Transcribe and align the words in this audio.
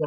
Yeah. 0.00 0.06